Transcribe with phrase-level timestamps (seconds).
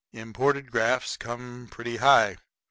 [0.13, 2.37] Imported grafts come pretty high.